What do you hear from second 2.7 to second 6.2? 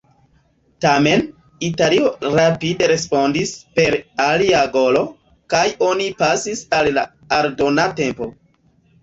respondis per alia golo, kaj oni